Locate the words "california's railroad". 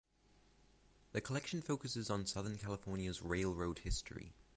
2.57-3.77